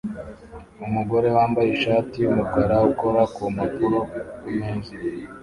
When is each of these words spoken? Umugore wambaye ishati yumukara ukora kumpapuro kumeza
Umugore 0.85 1.27
wambaye 1.35 1.69
ishati 1.77 2.15
yumukara 2.23 2.75
ukora 2.91 3.21
kumpapuro 3.35 3.99
kumeza 4.41 4.91